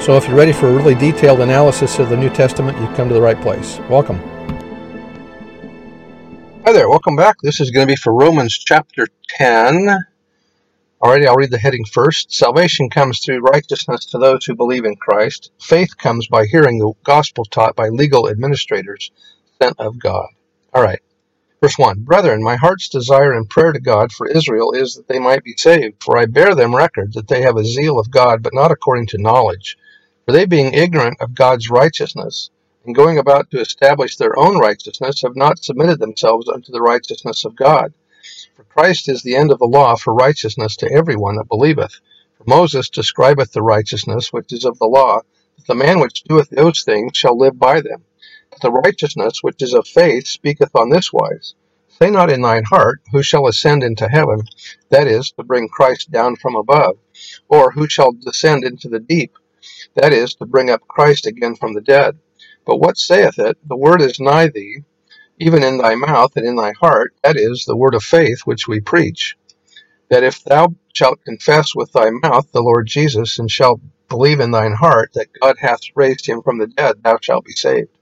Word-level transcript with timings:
So 0.00 0.16
if 0.16 0.26
you're 0.26 0.36
ready 0.36 0.52
for 0.52 0.68
a 0.68 0.72
really 0.72 0.94
detailed 0.94 1.40
analysis 1.40 1.98
of 1.98 2.08
the 2.08 2.16
New 2.16 2.30
Testament, 2.30 2.78
you've 2.78 2.94
come 2.94 3.08
to 3.08 3.14
the 3.14 3.20
right 3.20 3.38
place. 3.42 3.78
Welcome. 3.90 4.16
Hi 6.64 6.72
there, 6.72 6.88
welcome 6.88 7.16
back. 7.16 7.36
This 7.42 7.60
is 7.60 7.72
going 7.72 7.86
to 7.86 7.92
be 7.92 7.96
for 7.96 8.14
Romans 8.14 8.56
chapter 8.56 9.08
10. 9.28 9.98
Alrighty, 11.02 11.26
I'll 11.26 11.36
read 11.36 11.50
the 11.50 11.58
heading 11.58 11.84
first. 11.84 12.32
Salvation 12.32 12.88
comes 12.88 13.18
through 13.20 13.40
righteousness 13.40 14.06
to 14.06 14.18
those 14.18 14.44
who 14.44 14.54
believe 14.54 14.84
in 14.84 14.96
Christ. 14.96 15.50
Faith 15.60 15.98
comes 15.98 16.28
by 16.28 16.46
hearing 16.46 16.78
the 16.78 16.92
gospel 17.02 17.44
taught 17.44 17.76
by 17.76 17.88
legal 17.88 18.30
administrators 18.30 19.10
sent 19.60 19.78
of 19.78 19.98
God. 19.98 20.28
Alright. 20.74 21.00
Verse 21.60 21.76
1 21.76 22.04
Brethren, 22.04 22.42
my 22.42 22.54
heart's 22.54 22.88
desire 22.88 23.32
and 23.32 23.50
prayer 23.50 23.72
to 23.72 23.80
God 23.80 24.12
for 24.12 24.28
Israel 24.28 24.72
is 24.72 24.94
that 24.94 25.08
they 25.08 25.18
might 25.18 25.42
be 25.42 25.54
saved, 25.56 26.02
for 26.02 26.16
I 26.16 26.26
bear 26.26 26.54
them 26.54 26.74
record 26.74 27.14
that 27.14 27.26
they 27.26 27.42
have 27.42 27.56
a 27.56 27.64
zeal 27.64 27.98
of 27.98 28.12
God, 28.12 28.44
but 28.44 28.54
not 28.54 28.70
according 28.70 29.08
to 29.08 29.18
knowledge. 29.18 29.76
For 30.28 30.32
they, 30.32 30.44
being 30.44 30.74
ignorant 30.74 31.22
of 31.22 31.34
God's 31.34 31.70
righteousness, 31.70 32.50
and 32.84 32.94
going 32.94 33.16
about 33.16 33.50
to 33.50 33.62
establish 33.62 34.16
their 34.16 34.38
own 34.38 34.58
righteousness, 34.58 35.22
have 35.22 35.34
not 35.34 35.64
submitted 35.64 36.00
themselves 36.00 36.50
unto 36.50 36.70
the 36.70 36.82
righteousness 36.82 37.46
of 37.46 37.56
God. 37.56 37.94
For 38.54 38.64
Christ 38.64 39.08
is 39.08 39.22
the 39.22 39.36
end 39.36 39.50
of 39.50 39.58
the 39.58 39.64
law 39.64 39.96
for 39.96 40.12
righteousness 40.12 40.76
to 40.76 40.92
every 40.92 41.16
one 41.16 41.36
that 41.36 41.48
believeth. 41.48 41.98
For 42.36 42.44
Moses 42.46 42.90
describeth 42.90 43.52
the 43.52 43.62
righteousness 43.62 44.30
which 44.30 44.52
is 44.52 44.66
of 44.66 44.78
the 44.78 44.84
law, 44.84 45.22
that 45.56 45.66
the 45.66 45.74
man 45.74 45.98
which 45.98 46.24
doeth 46.24 46.50
those 46.50 46.82
things 46.82 47.16
shall 47.16 47.38
live 47.38 47.58
by 47.58 47.80
them. 47.80 48.04
But 48.50 48.60
the 48.60 48.70
righteousness 48.70 49.38
which 49.40 49.62
is 49.62 49.72
of 49.72 49.88
faith 49.88 50.26
speaketh 50.26 50.76
on 50.76 50.90
this 50.90 51.10
wise 51.10 51.54
Say 51.88 52.10
not 52.10 52.30
in 52.30 52.42
thine 52.42 52.64
heart, 52.64 53.00
Who 53.12 53.22
shall 53.22 53.46
ascend 53.46 53.82
into 53.82 54.10
heaven, 54.10 54.42
that 54.90 55.06
is, 55.06 55.30
to 55.38 55.42
bring 55.42 55.70
Christ 55.70 56.10
down 56.10 56.36
from 56.36 56.54
above, 56.54 56.98
or 57.48 57.70
who 57.70 57.88
shall 57.88 58.12
descend 58.12 58.64
into 58.64 58.90
the 58.90 59.00
deep 59.00 59.32
that 59.94 60.12
is, 60.12 60.34
to 60.34 60.46
bring 60.46 60.70
up 60.70 60.86
Christ 60.88 61.26
again 61.26 61.56
from 61.56 61.74
the 61.74 61.80
dead. 61.80 62.18
But 62.64 62.78
what 62.78 62.98
saith 62.98 63.38
it? 63.38 63.56
The 63.66 63.76
word 63.76 64.02
is 64.02 64.20
nigh 64.20 64.48
thee, 64.48 64.82
even 65.38 65.62
in 65.62 65.78
thy 65.78 65.94
mouth 65.94 66.36
and 66.36 66.46
in 66.46 66.56
thy 66.56 66.72
heart, 66.72 67.14
that 67.22 67.36
is, 67.36 67.64
the 67.64 67.76
word 67.76 67.94
of 67.94 68.02
faith 68.02 68.40
which 68.44 68.68
we 68.68 68.80
preach. 68.80 69.36
That 70.10 70.24
if 70.24 70.42
thou 70.44 70.74
shalt 70.94 71.24
confess 71.24 71.74
with 71.74 71.92
thy 71.92 72.10
mouth 72.10 72.50
the 72.52 72.62
Lord 72.62 72.86
Jesus, 72.86 73.38
and 73.38 73.50
shalt 73.50 73.80
believe 74.08 74.40
in 74.40 74.50
thine 74.50 74.72
heart 74.72 75.10
that 75.14 75.28
God 75.40 75.56
hath 75.58 75.80
raised 75.94 76.26
him 76.26 76.42
from 76.42 76.58
the 76.58 76.66
dead, 76.66 77.02
thou 77.02 77.18
shalt 77.20 77.44
be 77.44 77.52
saved. 77.52 77.97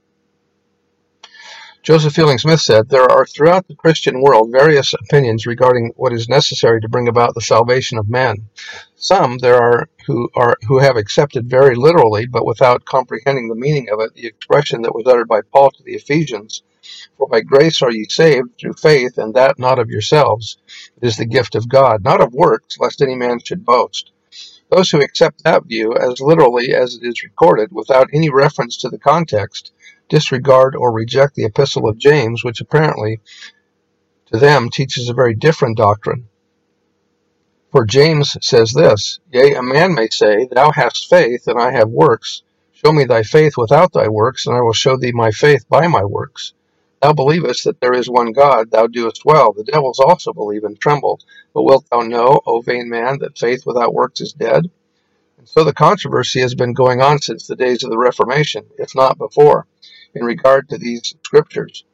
Joseph 1.87 2.15
Fielding 2.15 2.37
Smith 2.37 2.59
said, 2.59 2.89
There 2.89 3.09
are 3.09 3.25
throughout 3.25 3.69
the 3.69 3.75
Christian 3.75 4.19
world 4.19 4.51
various 4.51 4.93
opinions 4.93 5.45
regarding 5.45 5.93
what 5.95 6.11
is 6.11 6.27
necessary 6.27 6.81
to 6.81 6.89
bring 6.89 7.07
about 7.07 7.33
the 7.33 7.39
salvation 7.39 7.97
of 7.97 8.09
men. 8.09 8.49
Some 8.97 9.37
there 9.37 9.55
are 9.55 9.87
who 10.05 10.27
are 10.35 10.57
who 10.67 10.79
have 10.79 10.97
accepted 10.97 11.49
very 11.49 11.75
literally, 11.77 12.25
but 12.27 12.45
without 12.45 12.83
comprehending 12.83 13.47
the 13.47 13.55
meaning 13.55 13.87
of 13.89 14.01
it, 14.01 14.13
the 14.15 14.27
expression 14.27 14.81
that 14.81 14.93
was 14.93 15.05
uttered 15.07 15.29
by 15.29 15.39
Paul 15.53 15.71
to 15.71 15.83
the 15.83 15.93
Ephesians, 15.93 16.61
For 17.17 17.25
by 17.25 17.39
grace 17.39 17.81
are 17.81 17.89
ye 17.89 18.03
saved 18.09 18.59
through 18.59 18.73
faith, 18.73 19.17
and 19.17 19.33
that 19.35 19.57
not 19.57 19.79
of 19.79 19.89
yourselves. 19.89 20.57
It 21.01 21.07
is 21.07 21.15
the 21.15 21.25
gift 21.25 21.55
of 21.55 21.69
God, 21.69 22.03
not 22.03 22.19
of 22.19 22.33
works, 22.33 22.77
lest 22.77 23.01
any 23.01 23.15
man 23.15 23.39
should 23.39 23.63
boast. 23.63 24.11
Those 24.69 24.91
who 24.91 25.01
accept 25.01 25.45
that 25.45 25.63
view 25.63 25.95
as 25.95 26.19
literally 26.19 26.73
as 26.73 26.95
it 26.95 27.03
is 27.07 27.23
recorded, 27.23 27.69
without 27.71 28.09
any 28.11 28.29
reference 28.29 28.75
to 28.79 28.89
the 28.89 28.99
context, 28.99 29.71
disregard 30.09 30.75
or 30.75 30.91
reject 30.91 31.35
the 31.35 31.45
Epistle 31.45 31.87
of 31.87 31.97
James, 31.97 32.43
which 32.43 32.61
apparently 32.61 33.19
to 34.27 34.37
them 34.37 34.69
teaches 34.69 35.09
a 35.09 35.13
very 35.13 35.33
different 35.33 35.77
doctrine. 35.77 36.27
For 37.71 37.85
James 37.85 38.37
says 38.41 38.71
this 38.71 39.19
Yea, 39.31 39.55
a 39.55 39.61
man 39.61 39.93
may 39.93 40.07
say, 40.09 40.47
Thou 40.49 40.71
hast 40.71 41.09
faith, 41.09 41.47
and 41.47 41.59
I 41.59 41.71
have 41.71 41.89
works. 41.89 42.43
Show 42.71 42.93
me 42.93 43.05
thy 43.05 43.23
faith 43.23 43.57
without 43.57 43.93
thy 43.93 44.07
works, 44.07 44.47
and 44.47 44.55
I 44.55 44.61
will 44.61 44.73
show 44.73 44.97
thee 44.97 45.11
my 45.11 45.31
faith 45.31 45.67
by 45.67 45.87
my 45.87 46.03
works. 46.03 46.53
Thou 47.01 47.13
believest 47.13 47.65
that 47.65 47.79
there 47.79 47.93
is 47.93 48.09
one 48.09 48.31
God, 48.31 48.71
thou 48.71 48.87
doest 48.87 49.25
well. 49.25 49.53
The 49.53 49.63
devils 49.63 49.99
also 49.99 50.33
believe 50.33 50.63
and 50.63 50.79
tremble. 50.79 51.19
But 51.53 51.63
wilt 51.63 51.85
thou 51.91 52.01
know, 52.01 52.39
O 52.45 52.61
vain 52.61 52.89
man, 52.89 53.19
that 53.19 53.37
faith 53.37 53.65
without 53.65 53.93
works 53.93 54.21
is 54.21 54.33
dead? 54.33 54.71
So 55.49 55.63
the 55.63 55.73
controversy 55.73 56.41
has 56.41 56.55
been 56.55 56.73
going 56.73 57.01
on 57.01 57.21
since 57.21 57.47
the 57.47 57.55
days 57.55 57.81
of 57.83 57.89
the 57.89 57.97
Reformation, 57.97 58.65
if 58.77 58.93
not 58.93 59.17
before 59.17 59.65
in 60.13 60.25
regard 60.25 60.67
to 60.69 60.77
these 60.77 61.15
scriptures. 61.23 61.85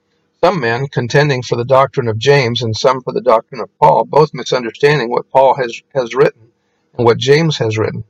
Some 0.44 0.60
men 0.60 0.88
contending 0.88 1.44
for 1.44 1.56
the 1.56 1.64
doctrine 1.64 2.08
of 2.08 2.18
James 2.18 2.64
and 2.64 2.76
some 2.76 3.04
for 3.04 3.14
the 3.14 3.22
doctrine 3.22 3.62
of 3.62 3.70
Paul, 3.78 4.06
both 4.06 4.34
misunderstanding 4.34 5.12
what 5.12 5.30
Paul 5.30 5.54
has, 5.54 5.82
has 5.94 6.16
written 6.16 6.52
and 6.98 7.06
what 7.06 7.20
James 7.20 7.60
has 7.60 7.78
written. 7.78 8.04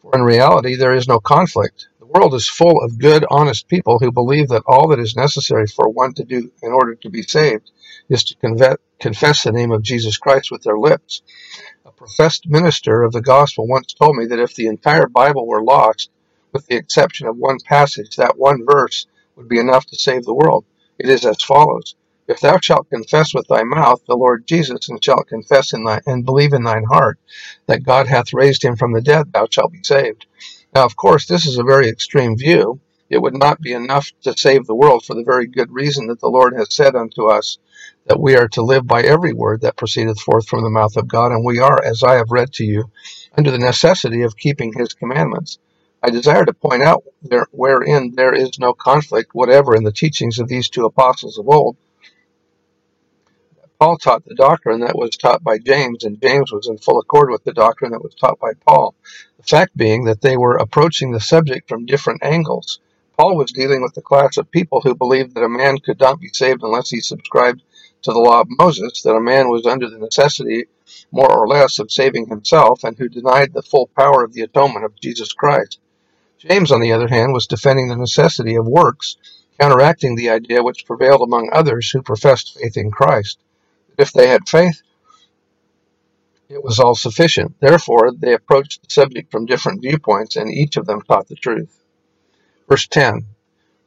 For 0.00 0.14
in 0.14 0.22
reality, 0.22 0.76
there 0.76 0.94
is 0.94 1.06
no 1.06 1.20
conflict. 1.20 1.88
The 1.98 2.06
world 2.06 2.34
is 2.34 2.48
full 2.48 2.82
of 2.82 2.98
good, 2.98 3.26
honest 3.28 3.68
people 3.68 3.98
who 3.98 4.10
believe 4.10 4.48
that 4.48 4.62
all 4.66 4.88
that 4.88 4.98
is 4.98 5.14
necessary 5.14 5.66
for 5.66 5.90
one 5.90 6.14
to 6.14 6.24
do 6.24 6.50
in 6.62 6.72
order 6.72 6.94
to 6.94 7.10
be 7.10 7.22
saved 7.22 7.70
is 8.08 8.24
to 8.24 8.78
confess 8.98 9.44
the 9.44 9.52
name 9.52 9.72
of 9.72 9.82
Jesus 9.82 10.16
Christ 10.16 10.50
with 10.50 10.62
their 10.62 10.78
lips. 10.78 11.20
Professed 12.00 12.48
minister 12.48 13.02
of 13.02 13.12
the 13.12 13.20
gospel 13.20 13.66
once 13.66 13.92
told 13.92 14.16
me 14.16 14.24
that 14.24 14.38
if 14.38 14.54
the 14.54 14.68
entire 14.68 15.06
Bible 15.06 15.46
were 15.46 15.62
lost, 15.62 16.08
with 16.50 16.66
the 16.66 16.76
exception 16.76 17.26
of 17.26 17.36
one 17.36 17.58
passage, 17.62 18.16
that 18.16 18.38
one 18.38 18.64
verse 18.64 19.06
would 19.36 19.50
be 19.50 19.58
enough 19.58 19.84
to 19.84 19.98
save 19.98 20.24
the 20.24 20.32
world. 20.32 20.64
It 20.98 21.10
is 21.10 21.26
as 21.26 21.42
follows 21.42 21.94
If 22.26 22.40
thou 22.40 22.56
shalt 22.58 22.88
confess 22.88 23.34
with 23.34 23.48
thy 23.48 23.64
mouth 23.64 24.00
the 24.06 24.16
Lord 24.16 24.46
Jesus, 24.46 24.88
and 24.88 25.04
shalt 25.04 25.26
confess 25.26 25.74
in 25.74 25.84
thy, 25.84 26.00
and 26.06 26.24
believe 26.24 26.54
in 26.54 26.64
thine 26.64 26.84
heart 26.84 27.18
that 27.66 27.84
God 27.84 28.06
hath 28.06 28.32
raised 28.32 28.64
him 28.64 28.76
from 28.76 28.94
the 28.94 29.02
dead, 29.02 29.34
thou 29.34 29.46
shalt 29.50 29.72
be 29.72 29.84
saved. 29.84 30.24
Now, 30.74 30.86
of 30.86 30.96
course, 30.96 31.26
this 31.26 31.44
is 31.44 31.58
a 31.58 31.64
very 31.64 31.90
extreme 31.90 32.34
view. 32.34 32.80
It 33.10 33.20
would 33.20 33.36
not 33.36 33.60
be 33.60 33.72
enough 33.72 34.12
to 34.22 34.38
save 34.38 34.66
the 34.66 34.74
world 34.74 35.04
for 35.04 35.14
the 35.14 35.24
very 35.24 35.48
good 35.48 35.72
reason 35.72 36.06
that 36.06 36.20
the 36.20 36.28
Lord 36.28 36.54
has 36.56 36.72
said 36.72 36.94
unto 36.94 37.26
us 37.26 37.58
that 38.06 38.20
we 38.20 38.36
are 38.36 38.46
to 38.50 38.62
live 38.62 38.86
by 38.86 39.02
every 39.02 39.32
word 39.32 39.62
that 39.62 39.76
proceedeth 39.76 40.20
forth 40.20 40.46
from 40.46 40.62
the 40.62 40.70
mouth 40.70 40.96
of 40.96 41.08
God, 41.08 41.32
and 41.32 41.44
we 41.44 41.58
are, 41.58 41.82
as 41.84 42.04
I 42.04 42.14
have 42.14 42.30
read 42.30 42.52
to 42.54 42.64
you, 42.64 42.84
under 43.36 43.50
the 43.50 43.58
necessity 43.58 44.22
of 44.22 44.36
keeping 44.36 44.72
his 44.72 44.94
commandments. 44.94 45.58
I 46.00 46.10
desire 46.10 46.44
to 46.44 46.52
point 46.52 46.82
out 46.82 47.02
there, 47.20 47.46
wherein 47.50 48.14
there 48.14 48.32
is 48.32 48.60
no 48.60 48.72
conflict 48.74 49.34
whatever 49.34 49.74
in 49.74 49.82
the 49.82 49.92
teachings 49.92 50.38
of 50.38 50.46
these 50.46 50.70
two 50.70 50.86
apostles 50.86 51.36
of 51.36 51.48
old. 51.48 51.76
Paul 53.80 53.96
taught 53.96 54.24
the 54.24 54.36
doctrine 54.36 54.80
that 54.80 54.96
was 54.96 55.16
taught 55.16 55.42
by 55.42 55.58
James, 55.58 56.04
and 56.04 56.20
James 56.22 56.52
was 56.52 56.68
in 56.68 56.78
full 56.78 57.00
accord 57.00 57.30
with 57.30 57.42
the 57.42 57.52
doctrine 57.52 57.90
that 57.90 58.04
was 58.04 58.14
taught 58.14 58.38
by 58.38 58.52
Paul. 58.64 58.94
The 59.38 59.42
fact 59.42 59.76
being 59.76 60.04
that 60.04 60.20
they 60.20 60.36
were 60.36 60.56
approaching 60.56 61.10
the 61.10 61.20
subject 61.20 61.68
from 61.68 61.86
different 61.86 62.22
angles. 62.22 62.78
Paul 63.20 63.36
was 63.36 63.52
dealing 63.52 63.82
with 63.82 63.92
the 63.92 64.00
class 64.00 64.38
of 64.38 64.50
people 64.50 64.80
who 64.80 64.94
believed 64.94 65.34
that 65.34 65.44
a 65.44 65.48
man 65.50 65.76
could 65.76 66.00
not 66.00 66.20
be 66.20 66.30
saved 66.32 66.62
unless 66.62 66.88
he 66.88 67.02
subscribed 67.02 67.60
to 68.00 68.12
the 68.12 68.18
law 68.18 68.40
of 68.40 68.46
Moses, 68.48 69.02
that 69.02 69.14
a 69.14 69.20
man 69.20 69.50
was 69.50 69.66
under 69.66 69.90
the 69.90 69.98
necessity, 69.98 70.64
more 71.12 71.30
or 71.30 71.46
less, 71.46 71.78
of 71.78 71.92
saving 71.92 72.28
himself, 72.28 72.82
and 72.82 72.96
who 72.96 73.10
denied 73.10 73.52
the 73.52 73.60
full 73.60 73.90
power 73.94 74.24
of 74.24 74.32
the 74.32 74.40
atonement 74.40 74.86
of 74.86 74.98
Jesus 74.98 75.34
Christ. 75.34 75.78
James, 76.38 76.72
on 76.72 76.80
the 76.80 76.92
other 76.92 77.08
hand, 77.08 77.34
was 77.34 77.46
defending 77.46 77.88
the 77.88 77.96
necessity 77.96 78.54
of 78.54 78.66
works, 78.66 79.18
counteracting 79.60 80.16
the 80.16 80.30
idea 80.30 80.62
which 80.62 80.86
prevailed 80.86 81.20
among 81.20 81.50
others 81.52 81.90
who 81.90 82.00
professed 82.00 82.58
faith 82.58 82.78
in 82.78 82.90
Christ. 82.90 83.38
That 83.90 84.04
if 84.04 84.12
they 84.14 84.28
had 84.28 84.48
faith, 84.48 84.80
it 86.48 86.64
was 86.64 86.80
all 86.80 86.94
sufficient. 86.94 87.60
Therefore, 87.60 88.12
they 88.12 88.32
approached 88.32 88.80
the 88.80 88.88
subject 88.88 89.30
from 89.30 89.44
different 89.44 89.82
viewpoints, 89.82 90.36
and 90.36 90.50
each 90.50 90.78
of 90.78 90.86
them 90.86 91.02
taught 91.02 91.28
the 91.28 91.34
truth. 91.34 91.79
Verse 92.70 92.86
10 92.86 93.26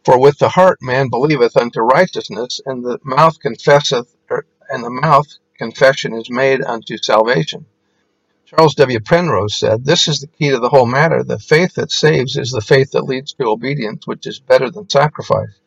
For 0.03 0.19
with 0.19 0.39
the 0.39 0.49
heart 0.49 0.79
man 0.81 1.09
believeth 1.09 1.55
unto 1.55 1.79
righteousness, 1.79 2.59
and 2.65 2.83
the 2.83 2.99
mouth 3.01 3.39
confesseth, 3.39 4.13
er, 4.29 4.45
and 4.69 4.83
the 4.83 4.89
mouth 4.89 5.27
confession 5.57 6.13
is 6.13 6.29
made 6.29 6.61
unto 6.61 6.97
salvation. 6.97 7.65
Charles 8.45 8.75
W. 8.75 8.99
Penrose 8.99 9.55
said, 9.55 9.85
This 9.85 10.09
is 10.09 10.19
the 10.19 10.27
key 10.27 10.49
to 10.49 10.59
the 10.59 10.67
whole 10.67 10.85
matter. 10.85 11.23
The 11.23 11.39
faith 11.39 11.75
that 11.75 11.91
saves 11.91 12.35
is 12.35 12.51
the 12.51 12.59
faith 12.59 12.91
that 12.91 13.05
leads 13.05 13.31
to 13.35 13.45
obedience, 13.45 14.05
which 14.05 14.27
is 14.27 14.41
better 14.41 14.69
than 14.69 14.89
sacrifice. 14.89 15.57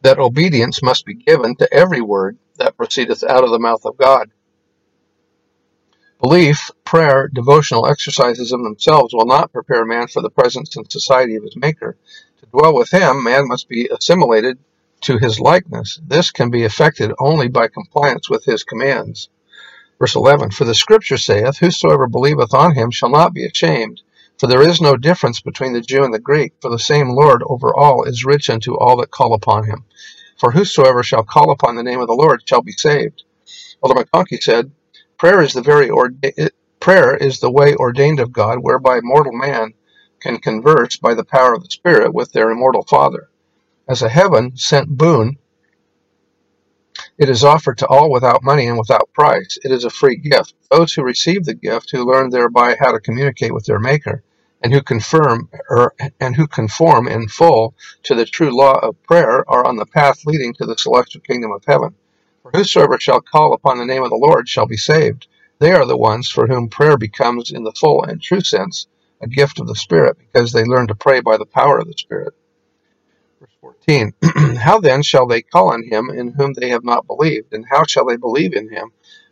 That 0.00 0.18
obedience 0.18 0.82
must 0.82 1.06
be 1.06 1.14
given 1.14 1.54
to 1.56 1.72
every 1.72 2.00
word 2.00 2.36
that 2.56 2.76
proceedeth 2.76 3.22
out 3.22 3.44
of 3.44 3.50
the 3.50 3.60
mouth 3.60 3.86
of 3.86 3.96
God. 3.96 4.28
Belief, 6.22 6.70
prayer, 6.84 7.26
devotional 7.26 7.88
exercises 7.88 8.52
of 8.52 8.62
themselves 8.62 9.12
will 9.12 9.26
not 9.26 9.52
prepare 9.52 9.84
man 9.84 10.06
for 10.06 10.22
the 10.22 10.30
presence 10.30 10.76
and 10.76 10.90
society 10.90 11.34
of 11.34 11.42
his 11.42 11.56
Maker. 11.56 11.96
To 12.38 12.46
dwell 12.46 12.74
with 12.74 12.92
him, 12.92 13.24
man 13.24 13.48
must 13.48 13.68
be 13.68 13.88
assimilated 13.88 14.56
to 15.00 15.18
his 15.18 15.40
likeness. 15.40 15.98
This 16.06 16.30
can 16.30 16.48
be 16.48 16.62
effected 16.62 17.10
only 17.18 17.48
by 17.48 17.66
compliance 17.66 18.30
with 18.30 18.44
his 18.44 18.62
commands. 18.62 19.30
Verse 19.98 20.14
11 20.14 20.52
For 20.52 20.64
the 20.64 20.76
scripture 20.76 21.18
saith, 21.18 21.58
Whosoever 21.58 22.06
believeth 22.06 22.54
on 22.54 22.76
him 22.76 22.92
shall 22.92 23.10
not 23.10 23.34
be 23.34 23.44
ashamed. 23.44 24.00
For 24.38 24.46
there 24.46 24.62
is 24.62 24.80
no 24.80 24.96
difference 24.96 25.40
between 25.40 25.72
the 25.72 25.80
Jew 25.80 26.04
and 26.04 26.14
the 26.14 26.20
Greek, 26.20 26.52
for 26.60 26.70
the 26.70 26.78
same 26.78 27.08
Lord 27.08 27.42
over 27.48 27.74
all 27.74 28.04
is 28.04 28.24
rich 28.24 28.48
unto 28.48 28.76
all 28.76 28.98
that 28.98 29.10
call 29.10 29.34
upon 29.34 29.64
him. 29.64 29.86
For 30.38 30.52
whosoever 30.52 31.02
shall 31.02 31.24
call 31.24 31.50
upon 31.50 31.74
the 31.74 31.82
name 31.82 31.98
of 31.98 32.06
the 32.06 32.14
Lord 32.14 32.42
shall 32.46 32.62
be 32.62 32.70
saved. 32.70 33.24
Elder 33.82 34.04
McConkie 34.04 34.40
said, 34.40 34.70
Prayer 35.22 35.40
is 35.40 35.52
the 35.52 35.62
very 35.62 35.88
orda- 35.88 36.18
eh, 36.24 36.32
eh, 36.36 36.48
prayer 36.80 37.16
is 37.16 37.38
the 37.38 37.48
way 37.48 37.76
ordained 37.76 38.18
of 38.18 38.32
God, 38.32 38.58
whereby 38.58 38.98
mortal 39.04 39.32
man 39.32 39.72
can 40.18 40.38
converse 40.38 40.96
by 40.96 41.14
the 41.14 41.22
power 41.22 41.54
of 41.54 41.62
the 41.62 41.70
Spirit 41.70 42.12
with 42.12 42.32
their 42.32 42.50
immortal 42.50 42.82
Father. 42.82 43.28
As 43.88 44.02
a 44.02 44.08
heaven 44.08 44.56
sent 44.56 44.88
boon, 44.88 45.38
it 47.18 47.28
is 47.28 47.44
offered 47.44 47.78
to 47.78 47.86
all 47.86 48.10
without 48.10 48.42
money 48.42 48.66
and 48.66 48.76
without 48.76 49.12
price. 49.12 49.58
It 49.62 49.70
is 49.70 49.84
a 49.84 49.90
free 49.90 50.16
gift. 50.16 50.54
Those 50.72 50.92
who 50.92 51.04
receive 51.04 51.44
the 51.44 51.54
gift, 51.54 51.92
who 51.92 52.04
learn 52.04 52.30
thereby 52.30 52.74
how 52.80 52.90
to 52.90 52.98
communicate 52.98 53.54
with 53.54 53.64
their 53.64 53.78
Maker, 53.78 54.24
and 54.60 54.72
who 54.72 54.82
confirm 54.82 55.48
or, 55.70 55.94
and 56.18 56.34
who 56.34 56.48
conform 56.48 57.06
in 57.06 57.28
full 57.28 57.76
to 58.02 58.16
the 58.16 58.24
true 58.24 58.50
law 58.50 58.76
of 58.80 59.00
prayer, 59.04 59.48
are 59.48 59.64
on 59.64 59.76
the 59.76 59.86
path 59.86 60.26
leading 60.26 60.52
to 60.54 60.66
the 60.66 60.76
celestial 60.76 61.20
kingdom 61.20 61.52
of 61.52 61.64
heaven. 61.64 61.94
For 62.42 62.52
whosoever 62.52 62.98
shall 63.00 63.22
call 63.22 63.54
upon 63.54 63.78
the 63.78 63.86
name 63.86 64.04
of 64.04 64.10
the 64.10 64.16
Lord 64.16 64.48
shall 64.48 64.66
be 64.66 64.76
saved. 64.78 65.28
They 65.60 65.72
are 65.72 65.86
the 65.86 65.96
ones 65.98 66.28
for 66.30 66.46
whom 66.48 66.68
prayer 66.70 66.98
becomes, 66.98 67.52
in 67.52 67.64
the 67.64 67.72
full 67.72 68.04
and 68.04 68.22
true 68.22 68.42
sense, 68.42 68.88
a 69.22 69.28
gift 69.28 69.60
of 69.60 69.68
the 69.68 69.76
Spirit, 69.76 70.18
because 70.18 70.52
they 70.52 70.64
learn 70.64 70.88
to 70.88 70.96
pray 70.96 71.20
by 71.20 71.38
the 71.38 71.46
power 71.46 71.78
of 71.78 71.88
the 71.88 71.94
Spirit. 71.98 72.34
Verse 73.40 73.50
14 73.60 74.12
How 74.58 74.80
then 74.80 75.02
shall 75.02 75.26
they 75.26 75.42
call 75.42 75.72
on 75.72 75.84
him 75.84 76.10
in 76.10 76.28
whom 76.34 76.54
they 76.54 76.70
have 76.70 76.84
not 76.84 77.06
believed? 77.06 77.52
And 77.52 77.66
how 77.70 77.84
shall 77.84 78.06
they 78.06 78.16
believe 78.16 78.54
in 78.54 78.70
him 78.70 78.90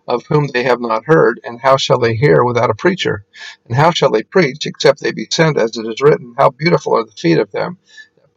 of 0.09 0.27
whom 0.27 0.49
they 0.49 0.65
have 0.65 0.81
not 0.81 1.05
heard? 1.07 1.41
And 1.45 1.61
how 1.61 1.77
shall 1.79 1.99
they 1.99 2.15
hear 2.15 2.45
without 2.45 2.71
a 2.71 2.75
preacher? 2.75 3.25
And 3.67 3.77
how 3.77 3.93
shall 3.93 4.11
they 4.12 4.23
preach 4.25 4.67
except 4.67 5.01
they 5.01 5.12
be 5.12 5.29
sent, 5.31 5.59
as 5.59 5.77
it 5.77 5.87
is 5.87 6.03
written, 6.03 6.35
How 6.39 6.51
beautiful 6.51 6.97
are 6.97 7.05
the 7.05 7.12
feet 7.12 7.39
of 7.39 7.51
them 7.53 7.79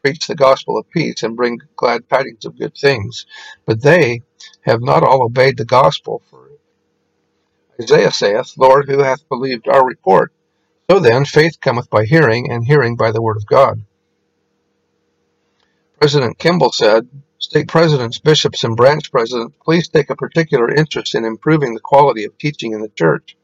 preach 0.03 0.27
the 0.27 0.35
gospel 0.35 0.77
of 0.77 0.89
peace 0.89 1.23
and 1.23 1.37
bring 1.37 1.59
glad 1.77 2.07
tidings 2.09 2.43
of 2.43 2.59
good 2.59 2.75
things. 2.75 3.25
But 3.65 3.81
they 3.81 4.21
have 4.61 4.81
not 4.81 5.01
all 5.01 5.23
obeyed 5.23 5.57
the 5.57 5.65
gospel. 5.65 6.21
For 6.29 6.49
Isaiah 7.81 8.11
saith, 8.11 8.53
Lord, 8.57 8.89
who 8.89 8.99
hath 8.99 9.27
believed 9.29 9.67
our 9.67 9.85
report? 9.85 10.33
So 10.91 10.99
then, 10.99 11.23
faith 11.23 11.61
cometh 11.61 11.89
by 11.89 12.03
hearing, 12.03 12.51
and 12.51 12.65
hearing 12.65 12.97
by 12.97 13.11
the 13.11 13.21
word 13.21 13.37
of 13.37 13.45
God. 13.45 13.81
President 15.99 16.37
Kimball 16.37 16.73
said, 16.73 17.07
Stake 17.39 17.69
presidents, 17.69 18.19
bishops, 18.19 18.65
and 18.65 18.75
branch 18.75 19.09
presidents, 19.09 19.55
please 19.63 19.87
take 19.87 20.09
a 20.09 20.15
particular 20.17 20.69
interest 20.69 21.15
in 21.15 21.23
improving 21.23 21.73
the 21.73 21.79
quality 21.79 22.25
of 22.25 22.37
teaching 22.37 22.73
in 22.73 22.81
the 22.81 22.89
church. 22.89 23.37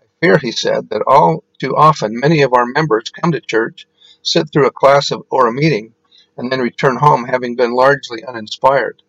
I 0.00 0.06
fear, 0.20 0.38
he 0.38 0.52
said, 0.52 0.88
that 0.88 1.04
all 1.06 1.44
too 1.58 1.76
often 1.76 2.18
many 2.18 2.40
of 2.42 2.54
our 2.54 2.64
members 2.64 3.10
come 3.10 3.32
to 3.32 3.40
church, 3.40 3.86
sit 4.22 4.50
through 4.50 4.66
a 4.66 4.70
class 4.70 5.10
of, 5.10 5.24
or 5.30 5.46
a 5.46 5.52
meeting, 5.52 5.94
and 6.38 6.50
then 6.50 6.60
return 6.60 6.96
home 6.96 7.24
having 7.24 7.56
been 7.56 7.72
largely 7.72 8.24
uninspired. 8.24 9.02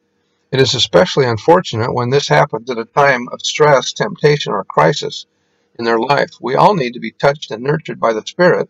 It 0.51 0.59
is 0.59 0.73
especially 0.73 1.27
unfortunate 1.27 1.93
when 1.93 2.09
this 2.09 2.27
happens 2.27 2.69
at 2.69 2.77
a 2.77 2.85
time 2.85 3.29
of 3.31 3.41
stress, 3.41 3.93
temptation, 3.93 4.51
or 4.51 4.65
crisis 4.65 5.25
in 5.77 5.85
their 5.85 5.99
life. 5.99 6.31
We 6.41 6.55
all 6.55 6.73
need 6.73 6.95
to 6.95 6.99
be 6.99 7.11
touched 7.11 7.51
and 7.51 7.63
nurtured 7.63 7.99
by 7.99 8.11
the 8.11 8.25
Spirit 8.25 8.69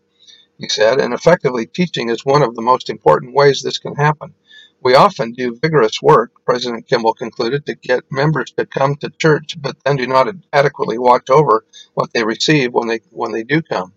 he 0.59 0.67
said, 0.67 0.99
and 0.99 1.13
effectively 1.13 1.65
teaching 1.65 2.09
is 2.09 2.25
one 2.25 2.43
of 2.43 2.53
the 2.53 2.61
most 2.61 2.89
important 2.89 3.33
ways 3.33 3.61
this 3.61 3.77
can 3.77 3.95
happen. 3.95 4.33
We 4.81 4.93
often 4.93 5.31
do 5.31 5.57
vigorous 5.61 6.01
work, 6.01 6.31
President 6.45 6.87
Kimball 6.87 7.13
concluded, 7.13 7.65
to 7.65 7.75
get 7.75 8.11
members 8.11 8.51
to 8.51 8.65
come 8.65 8.95
to 8.97 9.09
church, 9.09 9.55
but 9.61 9.77
then 9.85 9.95
do 9.95 10.05
not 10.05 10.33
adequately 10.51 10.97
watch 10.97 11.29
over 11.29 11.65
what 11.93 12.11
they 12.13 12.23
receive 12.23 12.73
when 12.73 12.87
they 12.89 12.99
when 13.11 13.31
they 13.31 13.43
do 13.43 13.61
come. 13.61 13.93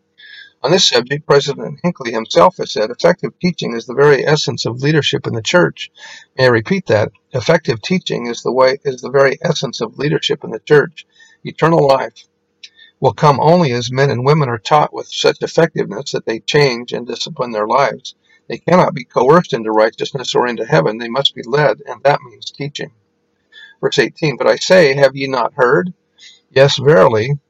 On 0.62 0.70
this 0.70 0.88
subject, 0.88 1.26
President 1.26 1.80
Hinckley 1.82 2.12
himself 2.12 2.56
has 2.58 2.72
said, 2.72 2.90
effective 2.90 3.32
teaching 3.40 3.74
is 3.74 3.86
the 3.86 3.94
very 3.94 4.24
essence 4.24 4.64
of 4.64 4.82
leadership 4.82 5.26
in 5.26 5.34
the 5.34 5.42
church. 5.42 5.90
May 6.38 6.44
I 6.44 6.48
repeat 6.48 6.86
that? 6.86 7.10
Effective 7.32 7.82
teaching 7.82 8.26
is 8.26 8.42
the 8.42 8.52
way 8.52 8.78
is 8.84 9.00
the 9.00 9.10
very 9.10 9.38
essence 9.42 9.80
of 9.80 9.98
leadership 9.98 10.44
in 10.44 10.50
the 10.50 10.60
church. 10.60 11.04
Eternal 11.44 11.86
life, 11.86 12.26
will 13.02 13.12
come 13.12 13.40
only 13.40 13.72
as 13.72 13.90
men 13.90 14.10
and 14.10 14.24
women 14.24 14.48
are 14.48 14.58
taught 14.58 14.94
with 14.94 15.08
such 15.08 15.42
effectiveness 15.42 16.12
that 16.12 16.24
they 16.24 16.38
change 16.38 16.92
and 16.92 17.04
discipline 17.04 17.50
their 17.50 17.66
lives. 17.66 18.14
They 18.48 18.58
cannot 18.58 18.94
be 18.94 19.04
coerced 19.04 19.52
into 19.52 19.72
righteousness 19.72 20.36
or 20.36 20.46
into 20.46 20.64
heaven. 20.64 20.98
They 20.98 21.08
must 21.08 21.34
be 21.34 21.42
led, 21.44 21.82
and 21.84 22.00
that 22.04 22.20
means 22.22 22.52
teaching. 22.52 22.92
Verse 23.80 23.98
18 23.98 24.36
But 24.36 24.46
I 24.46 24.54
say, 24.54 24.94
have 24.94 25.16
ye 25.16 25.26
not 25.26 25.54
heard? 25.54 25.92
Yes, 26.52 26.78
verily, 26.78 27.40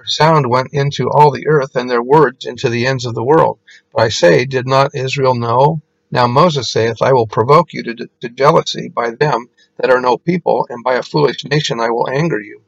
their 0.00 0.06
sound 0.06 0.48
went 0.48 0.72
into 0.72 1.10
all 1.10 1.30
the 1.30 1.46
earth, 1.46 1.76
and 1.76 1.90
their 1.90 2.02
words 2.02 2.46
into 2.46 2.70
the 2.70 2.86
ends 2.86 3.04
of 3.04 3.14
the 3.14 3.22
world. 3.22 3.58
But 3.92 4.00
I 4.00 4.08
say, 4.08 4.46
did 4.46 4.66
not 4.66 4.94
Israel 4.94 5.34
know? 5.34 5.82
Now 6.10 6.26
Moses 6.26 6.72
saith, 6.72 7.02
I 7.02 7.12
will 7.12 7.26
provoke 7.26 7.74
you 7.74 7.82
to, 7.82 8.08
to 8.22 8.28
jealousy 8.30 8.88
by 8.88 9.10
them 9.10 9.50
that 9.76 9.90
are 9.90 10.00
no 10.00 10.16
people, 10.16 10.66
and 10.70 10.82
by 10.82 10.94
a 10.94 11.02
foolish 11.02 11.44
nation 11.44 11.80
I 11.80 11.90
will 11.90 12.08
anger 12.08 12.40
you. 12.40 12.62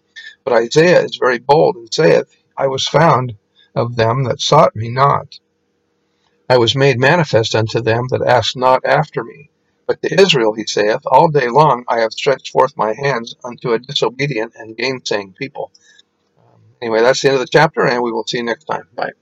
But 0.45 0.53
Isaiah 0.53 1.03
is 1.03 1.17
very 1.17 1.39
bold 1.39 1.77
and 1.77 1.89
saith, 1.91 2.37
I 2.55 2.67
was 2.67 2.87
found 2.87 3.35
of 3.75 3.97
them 3.97 4.25
that 4.25 4.43
sought 4.43 4.77
me 4.77 4.91
not. 4.91 5.39
I 6.51 6.59
was 6.59 6.77
made 6.77 7.01
manifest 7.01 7.55
unto 7.55 7.81
them 7.81 8.09
that 8.11 8.27
asked 8.27 8.59
not 8.59 8.85
after 8.85 9.25
me. 9.25 9.49
But 9.87 10.03
to 10.03 10.21
Israel 10.21 10.53
he 10.53 10.67
saith, 10.67 11.01
All 11.07 11.29
day 11.29 11.49
long 11.49 11.85
I 11.89 12.01
have 12.01 12.13
stretched 12.13 12.51
forth 12.51 12.77
my 12.77 12.93
hands 12.93 13.35
unto 13.43 13.73
a 13.73 13.79
disobedient 13.79 14.53
and 14.55 14.77
gainsaying 14.77 15.33
people. 15.33 15.73
Anyway, 16.83 17.01
that's 17.01 17.23
the 17.23 17.29
end 17.29 17.37
of 17.37 17.41
the 17.41 17.47
chapter, 17.47 17.87
and 17.87 18.03
we 18.03 18.13
will 18.13 18.27
see 18.27 18.39
you 18.39 18.43
next 18.43 18.65
time. 18.65 18.89
Bye. 18.97 19.13